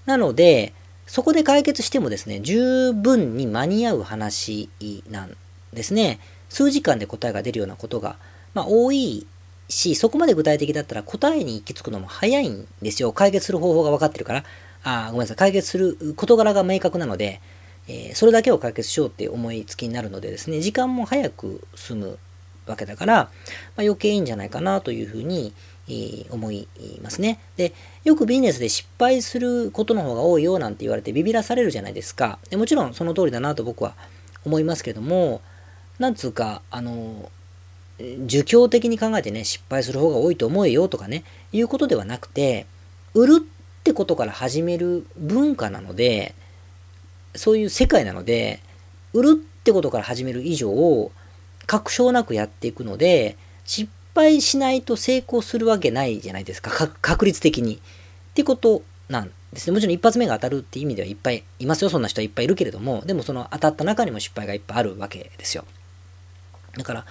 [0.07, 0.73] なので、
[1.07, 4.71] そこで解決してもですね、十分に間に合う話
[5.11, 5.37] なん
[5.75, 6.21] ですね。
[6.49, 8.17] 数時間で答えが出るようなことが、
[8.55, 9.27] まあ、多い
[9.69, 13.13] し、そこまで具体的だったら答えに行き着くのも早いんですよ。
[13.13, 14.45] 解決する方法が分かってるから。
[14.83, 15.37] あごめんなさい。
[15.37, 17.43] 解決する事柄が明確なので、
[17.89, 22.19] えー、それだけを解決しようって思いつきになるのでですね、時間も早く済む
[22.67, 23.31] わけだから、まあ、
[23.83, 25.53] 余計いいんじゃないかなというふうに、
[26.31, 26.69] 思い
[27.03, 27.41] ますね。
[27.57, 27.73] で、
[28.05, 32.39] よくビジネスで失敗することの方が多いよなんて言われてビビらされるじゃないですか。
[32.51, 33.95] でもちろんその通りだなと僕は
[34.45, 35.41] 思いますけども、
[35.99, 37.31] なんつうか、あの、
[38.27, 42.67] 儒教的に考えてね、失敗する方が多いと思えよとかね、いうことではなくて、
[43.13, 46.35] 売るってことから始める文化なので、
[47.35, 48.61] そういう世界なので、
[49.13, 51.11] 売るってことから始める以上、
[51.67, 57.77] 確証なくやっていくので、失敗しないと成功するわけないじゃないですか、確率的に。
[57.77, 57.79] っ
[58.35, 59.73] てことなんですね。
[59.75, 61.91] もちろん一発目が当たるって意味ではいっぱいいますよ。
[61.91, 65.65] そんな人はいっぱいいるけれども、でもその当たった中にも失敗がいっぱいあるわけですよ。
[66.77, 67.07] だから、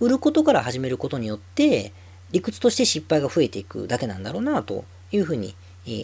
[0.00, 1.92] 売ることから始めることによって、
[2.32, 5.54] 理屈として失敗が増えていくだけなんだろうなというふうに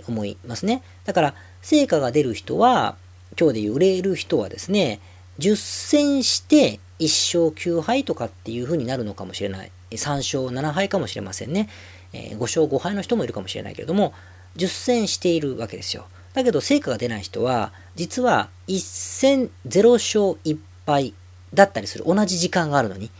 [0.06, 0.82] 思いますね。
[1.04, 2.96] だから、成果が出る人は、
[3.38, 5.00] 今日でいう売れる人はですね、
[5.40, 9.72] 10戦して1勝9敗とかっていう風になるのかもしれない。
[9.90, 11.68] 3勝7敗かもしれませんね。
[12.12, 14.12] え、5勝5敗の人もいるかもしれないけれども、
[14.56, 16.06] 10戦しているわけですよ。
[16.34, 21.14] だけど成果が出ない人は、実は1戦0勝1敗
[21.54, 22.04] だったりする。
[22.06, 23.10] 同じ時間があるのに。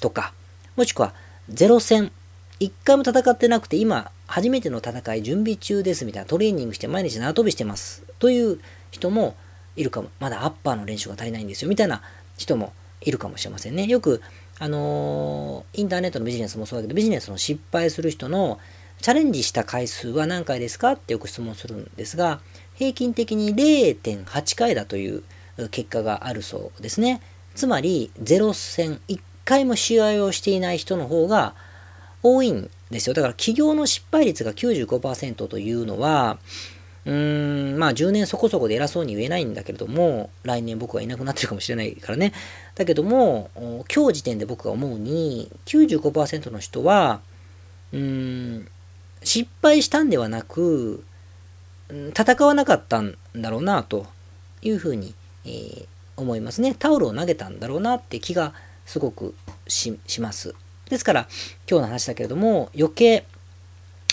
[0.00, 0.34] とか、
[0.76, 1.14] もしくは
[1.52, 2.12] 0戦、
[2.60, 8.60] 1回も戦ってなくて今初めての戦い準備中ですみたいなトレーニングして毎日縄跳びしてますという
[8.92, 9.34] 人も
[9.76, 10.10] いるかも。
[10.20, 12.02] まだアッパーの練習が足りないんですよみたいな
[12.36, 13.86] 人もいるかもしれませんね。
[13.86, 14.22] よく、
[14.58, 18.58] あのー、インターネットのビジネスもそうだけど、ビジネスの失敗する人の
[19.00, 22.40] チャレンジした回数は何回ですかってよく質問するんですが、
[22.74, 25.24] 平均的に0.8回だという
[25.70, 27.20] 結果があるそうですね。
[27.54, 31.54] つまり、0戦、1回も試合をしていない人の方が
[32.22, 33.14] 多いんですよ。
[33.14, 36.38] だから企業の失敗率が95%というのは、
[37.04, 42.32] うーん、まあ10年そこそこで偉そうに言えないんだけれども、来年僕がいなくなってるかもしれないからね。
[42.74, 43.50] だけども、
[43.92, 47.20] 今日時点で僕が思うに、95%の人は、
[47.92, 48.00] うー
[48.58, 48.68] ん、
[49.24, 51.04] 失敗したんではなく、
[52.16, 54.06] 戦わなかったんだろうな、と
[54.62, 55.86] いうふうに、えー、
[56.16, 56.74] 思いますね。
[56.78, 58.54] タオルを投げたんだろうなって気が
[58.86, 59.34] すごく
[59.66, 60.54] します。
[60.88, 61.28] ですから、
[61.68, 63.26] 今日の話だけれども、余計、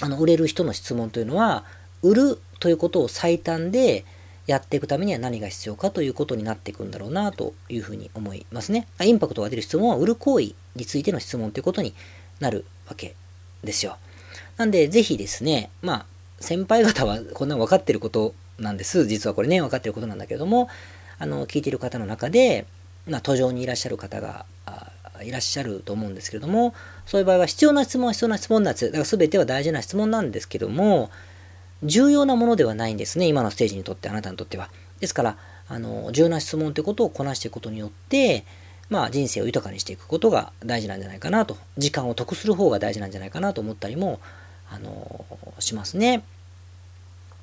[0.02, 1.66] あの、売れる人の質問というのは、
[2.04, 4.06] 売るということを最短で
[4.48, 8.88] やっていくためには何が必要かということになっていくんだろうなというふうに思いますね。
[9.02, 11.94] インパクトが出る質問は売る行為についての質問ということに
[12.40, 13.16] なるわけ
[13.64, 13.98] ですよ。
[14.58, 16.06] なんで、ぜひですね、まあ、
[16.40, 19.06] 先輩方はこんな分かってることなんです。
[19.06, 20.68] 実はこれね、分かってることなんだけども、
[21.20, 22.66] あの、聞いてる方の中で、
[23.08, 24.46] まあ、途上にいらっしゃる方が
[25.24, 26.74] いらっしゃると思うんですけれども、
[27.06, 28.86] そういう場合は必要な質問は必要な質問なんです。
[28.88, 31.10] だから全ては大事な質問なんですけども、
[31.84, 33.28] 重要なものではないんですね。
[33.28, 34.70] 今のステージにとって、あなたにとっては。
[35.00, 35.38] ですから、
[35.68, 38.46] あの、重要な質問ということをこなしていくことによって、
[38.90, 44.20] まあ、人生を豊かにしていくことが大事なんじゃないかなと、時間を得する方が大事なんじゃないかなと思ったりも、
[44.70, 45.26] あの、
[45.60, 46.24] しますね。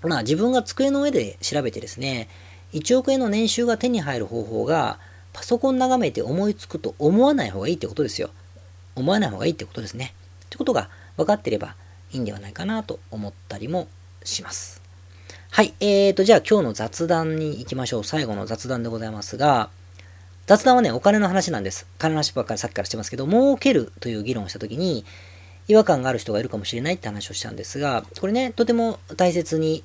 [0.03, 2.29] まあ、自分が机の上で調べてですね、
[2.73, 4.99] 1億円の年収が手に入る方法が、
[5.33, 8.31] パソコン眺めて思いつくと思わない方がいいってことですよ。
[8.95, 10.15] 思わない方がいいってことですね。
[10.47, 11.77] ってことが分かってれば
[12.13, 13.89] いいんではないかなと思ったりも
[14.27, 14.83] します。
[15.51, 15.73] はい。
[15.81, 18.05] えーと、じゃあ今日の雑談に行きましょう。
[18.05, 19.71] 最後の雑談でございますが、
[20.47, 21.87] 雑談はね、お金の話なんです。
[21.99, 25.05] 金の話ばっかりさっきからしてますけど、儲けるという議論をしたときに、
[25.69, 29.83] 違和感がある人がいるかもしれないって話をしたんですが、これね、とても大切に、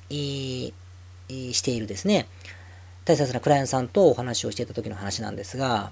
[1.28, 2.28] しているですね、
[3.04, 5.90] 大切なクライアントさんとお話をしていた時の話なんですが、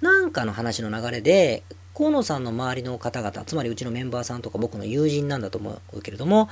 [0.00, 1.62] なんかの話の流れで、
[1.94, 6.48] 河野さんの周りの方々、つまりうちのメンバーさんとか僕の友人なんだと思うけれども、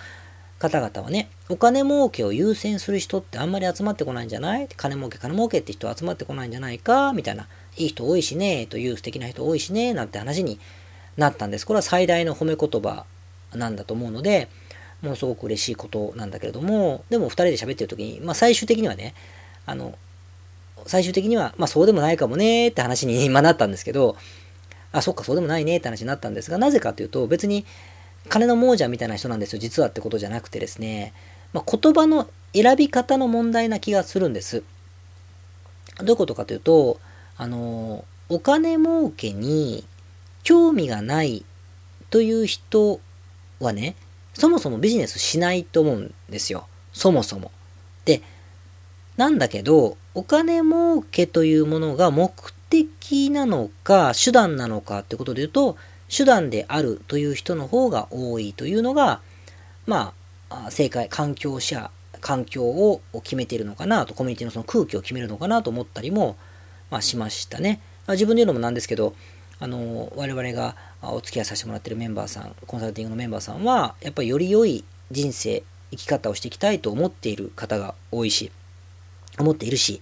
[0.58, 4.68] 方々はね、お金儲けを優先する人ってあんまり集まってこないんじゃない？
[4.76, 7.12] 金儲け、金儲けって人集まってこないんじゃないか？
[7.12, 10.58] みたいな、いい人多いしね、という素敵な人多いしね、なんて話に
[11.16, 11.66] なったんです。
[11.66, 13.04] これは最大の褒め言葉
[13.54, 14.48] なんだと思うので、
[15.00, 19.14] ものすごく嬉しいことなんだけれども、でも2人で喋ってる時に、まあ最終的にはね、
[19.64, 19.96] あの、
[20.86, 24.16] 最終的には、まあそうでもないかもねって話に、 まなったんですけど、
[24.90, 27.64] あ、そっか、そうでもないねって話になったんですが、なぜかというと、別に
[28.28, 31.12] 金の亡者みたいな人なんですよ、実はってことじゃなくてですね、
[31.52, 34.62] まあ、言葉の選び方の問題な気がするんです。
[35.98, 37.00] どういうことかというと、
[37.36, 39.84] あの、お金儲けに
[40.42, 41.44] 興味がない
[42.10, 43.00] という人
[43.60, 43.96] はね、
[44.34, 46.68] そもそもビジネスしないと思うんですよ。
[46.92, 47.50] そもそも。
[48.04, 48.22] で、
[49.16, 52.32] なんだけど、お金儲けというものが目
[52.70, 55.76] 的なのか、手段なのかってことで言うと、
[56.08, 59.20] 手段であるという人の方が多いというのが、
[59.86, 60.12] ま
[60.50, 61.90] あ、正解、環境者、
[62.20, 66.36] 環境を決めているのかなと、コミュニティのその空気を決めるのかなと思ったりも、
[66.90, 67.80] まあ、しましたね。
[68.08, 69.14] 自分で言うのもなんですけど、
[69.60, 78.50] あの、我々がお付き合いさせてもらってるメンバーさん、コンサルティングのメンバーさんは、やっぱりより良い人生、生き方をしていきたいと思っている方が多いし、
[79.38, 80.00] 思っているし、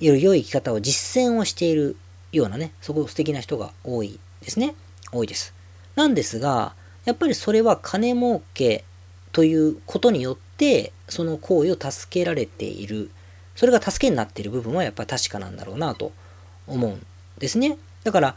[0.00, 1.96] より良い生き方を実践をしている
[2.32, 4.74] ようなね、そこ素敵な人が多いですね。
[5.12, 5.54] 多いです。
[5.96, 8.84] なんですが、やっぱりそれは金儲け
[9.32, 13.10] ということによって、その行為を助けられている。
[13.56, 16.12] それが助けになっている部分はやっぱり確かなんだろうなと
[16.66, 17.06] 思うん
[17.38, 17.78] ですね。
[18.04, 18.36] だから、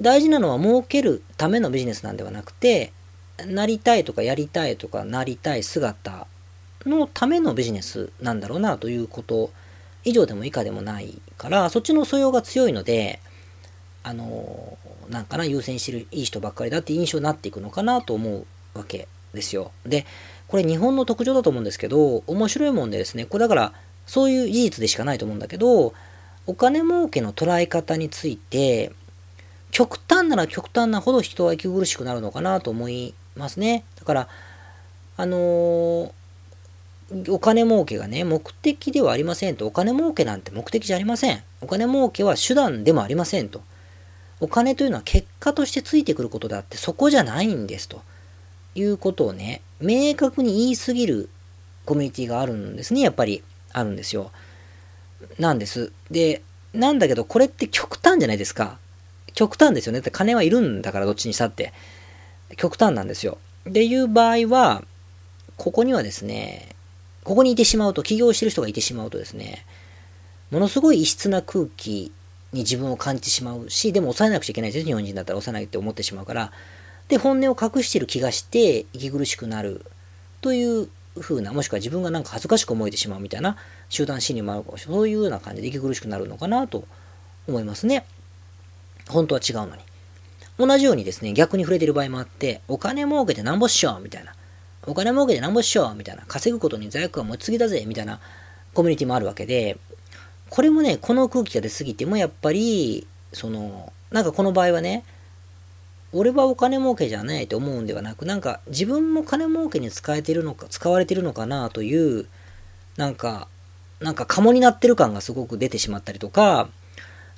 [0.00, 2.92] 大事なのは儲けるためのビジネスなんではなくて、
[3.46, 6.26] なりたいとかやりたいとかなりたい姿
[6.84, 9.50] のためのビジネスなんだろうなということ
[10.04, 13.20] 以上でも以下でもないから、そっちの素養が強いので、
[14.02, 19.72] あの、なんかな、優先してるいい人ばっかりだって印象になっていくのかなと思うわけですよ。
[19.84, 20.06] で、
[20.48, 23.72] これ日本の特徴だと思うんですけど、面白いもんでですね、これだから、
[24.06, 25.92] そういう事実でしかないと思うんだけど、
[26.46, 28.92] お金儲けの捉え方について、
[29.70, 33.84] 極端なら極端なほど人は息苦しくなるのかなと思いますね。
[33.96, 34.28] だから、
[35.16, 36.12] あのー、
[37.28, 39.66] お金儲けがね、目的ではありませんと。
[39.66, 41.42] お金儲けなんて目的じゃありません。
[41.60, 43.62] お金儲けは手段でもありませんと。
[44.40, 48.02] お金というのは結果としてついてくることであって、そこじゃないんですと。
[48.74, 51.28] いうことをね、明確に言いすぎる
[51.84, 53.00] コミュニティがあるんですね。
[53.00, 54.30] やっぱりあるんですよ。
[55.38, 55.92] なんです。
[56.10, 58.78] で、なんだけど、これって極端じゃないですか。
[59.34, 59.98] 極端ですよね。
[59.98, 61.72] だって金はいるんだから、どっちにしたって。
[62.56, 63.38] 極端なんですよ。
[63.64, 64.84] でいう場合は、
[65.56, 66.74] ここにはですね、
[67.24, 69.66] ここにいてしまうと、起業してる人がいてしまうとですね、
[70.50, 72.12] ものすごい異質な空気
[72.52, 74.86] に自分を感じてしまうし、でも抑えなくちゃいけないですよ。
[74.86, 76.52] 日本人だったら抑えないって思ってしまうから。
[77.08, 79.84] で、本音を隠してる気がして、息苦しくなる
[80.40, 80.88] という
[81.20, 83.56] 風な、もしくは自分がなんか恥ずかしく思えてしまうみたいな
[83.88, 84.98] 集団心理もあるかもしれない。
[84.98, 86.84] そういうような感じで息苦しくなるのかなと
[87.48, 88.04] 思いますね。
[89.08, 89.82] 本当は違うのに。
[90.58, 94.34] 同じようにですね、逆に触れてる場合もあって、お金儲けてなんぼっしょみたいな。
[94.86, 96.24] お金儲けてなんぼっしょみたいな。
[96.28, 98.20] 稼ぐことに罪悪感持ちすぎだぜみたいな
[98.74, 99.78] コミュニティもあるわけで、
[100.50, 105.04] これもね、この空気が出すぎてもやっぱり、その、なんかこの場合はね、
[106.12, 112.26] 俺はお金儲けじゃないと思うんではなく、なんか自分も金儲けに使えてるのか、使われてるのかなという、
[112.96, 113.46] なんか、
[114.00, 116.68] なんかカモになってる感がすごく出てしまったりとか、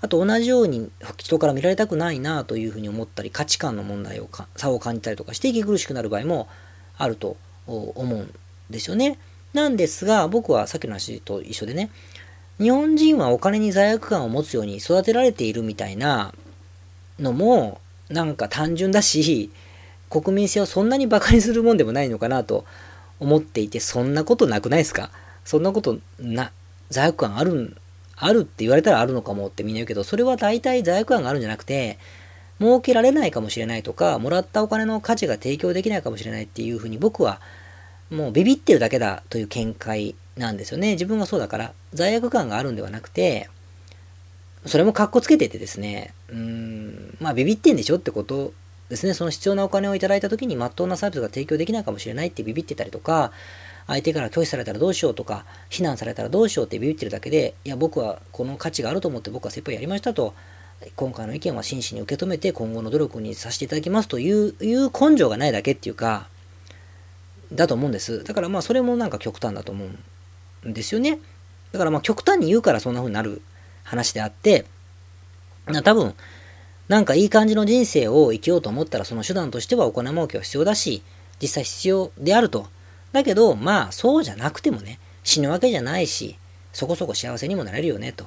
[0.01, 6.49] あと同じように人から見られたくないなというふうに思ったり、価値観の問題をか差を感じたりとかして息苦しくなる場合も
[6.97, 8.35] あると思うん
[8.71, 9.19] ですよね。
[9.53, 11.91] なんですが、僕はさっきの話と一緒でね、
[12.59, 16.33] 日本人はお金に罪悪感を持つように育てられているみたいな
[17.19, 19.51] のも、なんか単純だし、
[20.11, 22.65] 国民性をそんなに馬鹿にするもんでもないのかなと
[23.19, 25.11] 思っていて、そんなことなくないですか？
[25.45, 26.53] そんなことな、
[26.91, 27.77] 罪悪感ある、
[28.17, 31.99] あるって言われたらあるのかもってみんな言うけど、それは大体罪悪感があるんじゃなくて、
[32.61, 37.41] 儲けられないかもしれないとか、もらったお金の価値が提供できないかもしれないっていうふうに僕は
[38.11, 40.93] もうビビってるだけだという見解なんですよね。
[40.93, 43.49] 自分がそうだから、罪悪感があるんではなくて、
[44.67, 48.53] それもカッコつけててですね、うん、まあビビってんでしょってこと
[48.89, 49.15] ですね。
[49.15, 53.33] その必要なお金をいただいた時に真っ当なサービスが提供できないかもしれないってビビってたりとか、
[53.87, 60.35] 相手から拒否されたらどうしようとか、非難されたらどうしようってビビってるだけで、いや、僕はこの価値があると思って僕は切羽やりましたと、
[60.97, 66.29] 今回の意見は真摯に受け止めて今後の努力にさせていただきますといういう根性がないだけっていうか、
[67.53, 68.25] だと思うんです。
[68.25, 69.99] だからまあそれもなんか極端だと思うん
[70.65, 71.19] ですよね。
[71.73, 73.43] だからまあ極端に言うからそんな風になる
[73.85, 74.67] 話であって、
[75.85, 76.15] 多分、
[76.89, 81.03] なんかいい感じの人生を生きようと思ったらその手段としてはお金儲けは必要だし、
[81.41, 82.69] 実際必要であると。
[83.13, 86.37] だけど、まあそうじゃなくてもね、死ぬわけじゃないし、
[86.73, 88.27] そこそこ幸せにもなれるよねと。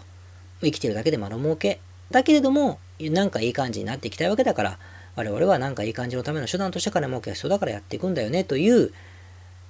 [0.61, 1.79] 生きてるだけで丸儲け。
[2.11, 4.79] だけれども、なんかいい感じになっていきたいわけだから、
[5.15, 8.91] 我々はなんかいい感じのための手段として金儲けが必要だからやっていくんだよねという、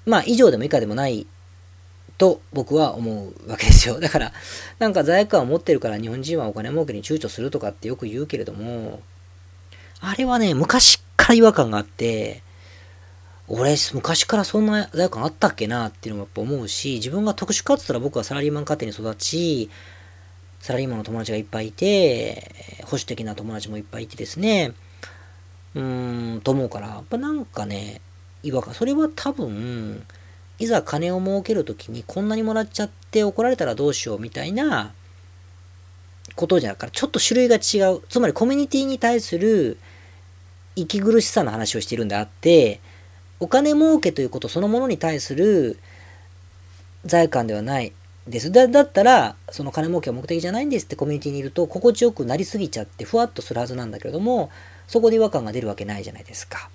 [0.06, 1.26] まあ以上でも以下でもない
[2.18, 3.12] と僕は思
[3.46, 4.00] うわけですよ。
[4.00, 4.32] だから、
[4.80, 9.02] なんか罪悪感を持ってるから日本人はお金儲けに躊躇するとかってよく言うけれども、
[10.02, 12.44] あれはね、昔から違和感があって、
[13.48, 19.70] 俺、昔からそんな罪悪感あったっけなっていうのもやっぱ思うし、自分が特殊かって言ったら僕はサラリーマン家庭に育ち、
[20.62, 24.74] サラリーマンの友達がいっぱいいて、保守的な友達もいっぱいいてですね、
[25.76, 28.02] うーん、と思うから、やっぱなんかね、
[28.42, 30.06] 違和感、それは多分、
[30.60, 34.94] いざ金を儲けるときにこんなにもらっちゃって怒られたらどうしようみたいな
[36.36, 38.02] ことじゃからちょっと種類が違う。
[38.10, 39.78] つまりコミュニティに対する
[40.76, 42.80] 息苦しさの話をしているんであって、
[43.40, 45.78] お金儲けということそのものに対する
[47.06, 47.94] 罪悪感ではない
[48.28, 48.52] です。
[48.52, 54.50] だだったら、その金儲けは目的じゃないんですってコミュニティにいると、心地よくなりすぎちゃって、ふわっとするはずなんだけれども、
[54.88, 56.70] そこで違和感が出るわけないじゃないですか。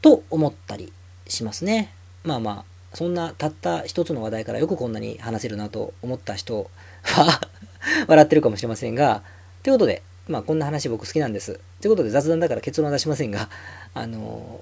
[0.00, 0.92] と思ったり
[1.26, 1.92] しますね。
[2.24, 6.70] まあまあ、そんなたった一つの話題からよくこんなに話せるなと思った人
[7.02, 7.40] は
[8.06, 9.22] 笑ってるかもしれませんが、
[9.62, 11.58] ということで、まあこんな話僕好きなんです。
[11.80, 13.48] ということで雑談だから結論は出しませんが、
[13.94, 14.60] あの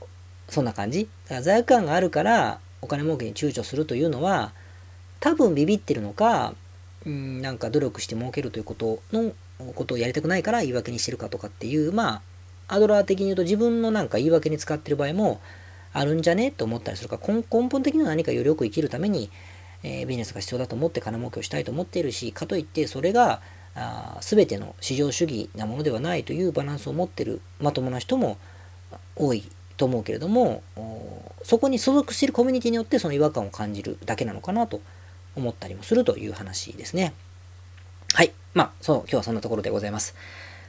[0.48, 1.08] そんな感じ。
[1.24, 4.52] だから罪悪感があるからお金儲けに躊躇するというのは、
[5.20, 6.54] 多分ビビってるのか、
[7.06, 9.32] うん、なんか努力して儲けるということの
[9.74, 12.22] ことをやりたくないから言い訳にしてるかとかっていう、ま
[12.68, 15.40] あ、アドラー的に言うと自分のなんか言い訳に使ってる場合も
[15.92, 16.50] あるんじゃね？
[16.50, 19.30] と思ったりするか根本的には何かよりよく生きるために、
[19.82, 23.40] えー、ビジネスが必要だと思って金儲けをしたいと思っているしかといってそれが
[23.74, 28.38] あ全ての市場主義なものではないというバランスを持ってるまともな人も
[29.16, 29.44] 多い
[29.76, 30.62] と思うけれども
[31.42, 34.80] そこに所属しているコミュニティによってその違和感を感じるだけなのかなと
[35.36, 37.14] 思ったりもするという話ですね。
[38.12, 38.32] はい。
[38.52, 40.14] まあ、そう、今日はそんなところでございます。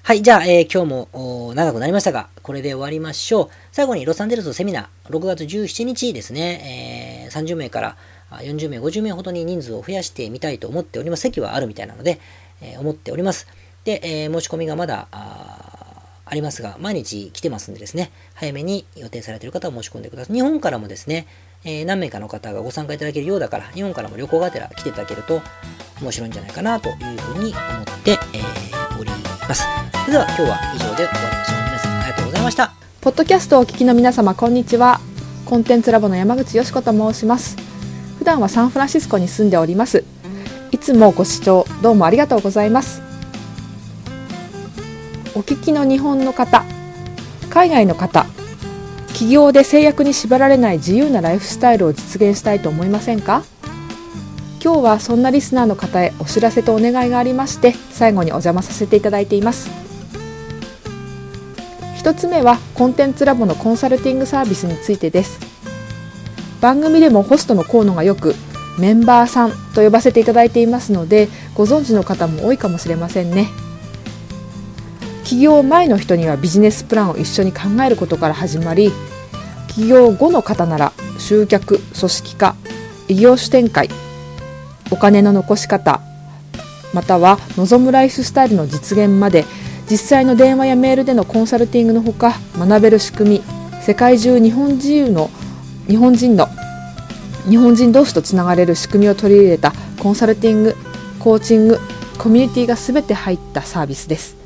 [0.03, 0.23] はい。
[0.23, 3.49] じゃあ、えー、今日も長くなりましたが、これで終わりましょう。
[3.71, 7.97] 最後にロサンゼルスのセミナー、6月17日ですね、えー、30名から
[8.31, 11.21] 40名、50名ほどに人数を増やしてみたいと思っております。
[11.21, 12.19] 席はあるみたいなので、
[12.61, 13.45] えー、思っております。
[13.83, 20.35] で、え、申し込みがまだありますが、毎日来てますんでですね、早めに予定されている方は申し込んでください。
[20.35, 21.27] 日本からもですね、
[21.63, 25.43] えー、何名かの方がご参加いただけるようだから、日本からも旅行がてら来ていただけると
[26.01, 29.40] 面白いんじゃないかなというふうに思って、えー、おります。
[29.53, 29.65] そ
[30.07, 31.63] れでは今日は以上で終わりましょう。
[31.65, 32.73] 皆さんありがとうございました。
[33.01, 34.99] ポッドキャストをお聞きの皆様、こんにちは。
[35.45, 37.57] コンテンツラボの山口よし子と申します。
[38.19, 40.03] 普段はサンフランシスコに住んでおります。
[40.71, 43.01] いつもご視聴どうもありがとうございます。
[45.35, 46.63] お聞きの日本の方、
[47.49, 48.25] 海外の方、
[49.07, 53.43] 企業で制約に縛られない自由なライフスタイルを実現したいと思いませんか？
[54.63, 59.71] 今日はそんなリスナーの方へお知らせとお願いがありまして最後にお邪魔させていただいています。
[61.97, 65.39] 一つ目はコンテンツラボのコンサルティングサービスについてです。
[66.61, 68.35] 番組でもホストの河野がよく
[68.77, 73.49] メンバーさんと呼ばせていただいていますのでご存知の方も多いかもしれませんね。
[75.23, 78.91] 起業前の人にはビジネスプランを一緒に考えることから始まり
[79.69, 82.55] 起業後の方なら集客組織化
[83.07, 83.89] 異業種展開
[84.91, 86.01] お金の残し方
[86.93, 89.45] または望むライフスタイルの実現まで
[89.89, 93.41] 実際の電話やメールでのコンサルティングのほか学べる仕組み
[93.81, 95.29] 世界中日本人の
[95.87, 96.47] 日本人の
[97.49, 100.75] 日本人同士とつながれる仕組みを取り入れたコンサルティング
[101.19, 101.79] コーチング
[102.17, 104.37] コミュニティが全て入ったサービスです。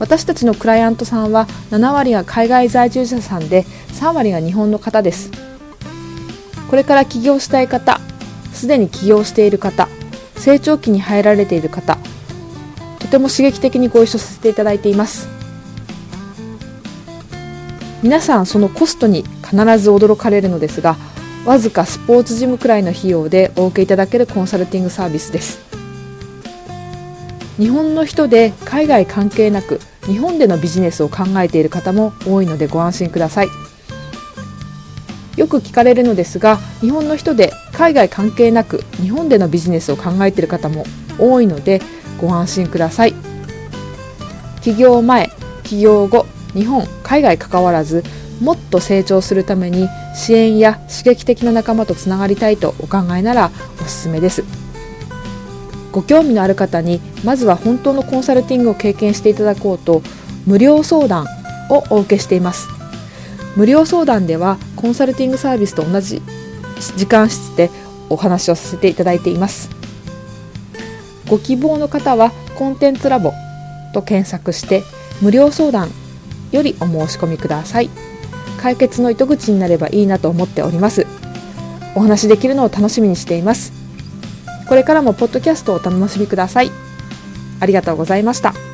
[0.00, 5.30] 私たちのクライアントさんは7割が海外在住者さんで3割が日本の方です。
[6.72, 8.00] これから起業したい方
[8.54, 9.90] すでに起業している方
[10.36, 11.98] 成長期に入られている方
[12.98, 15.28] とても刺激的にご一緒させていただいています。
[18.02, 20.96] 皆さんそのコストに必ず驚かれるのですが
[21.44, 25.60] わずかスポーツジムくらいの費用でお受けいただけるコンサルティングサービスです。
[27.58, 33.71] 日本の人で海外関係なく日本でのビジネスを考えている方も多いのでご安心ください。
[35.36, 40.84] よく聞かれるのですが日本の人で海外関係なく日本でのビジネスを考えている方も
[41.18, 41.80] 多いので
[42.20, 43.14] ご安心ください。
[44.60, 45.30] 起業前
[45.64, 48.04] 起業後日本海外関わらず
[48.40, 54.44] もっと成長するために支援や刺激的な仲間とつながりたいとお考えならおすすめです。
[55.90, 60.02] ご興味のある方にまずは本当のコンサルティングを経験していただこうと
[60.46, 61.26] 無料相談
[61.70, 62.81] をお受けしています。
[63.56, 66.22] 無料相談ではコンサルティングサービスと同じ
[66.96, 67.70] 時間室で
[68.08, 69.70] お話をさせていただいています
[71.28, 73.32] ご希望の方はコンテンツラボ
[73.94, 74.82] と検索して
[75.20, 75.90] 無料相談
[76.50, 77.90] よりお申し込みください
[78.60, 81.06] 解決の糸口になればいいなと思っております
[81.94, 83.82] お話できるのを楽しみにしています
[84.72, 86.70] これからもポッドキャストをお楽しみください。
[87.60, 88.71] ありがとうございました。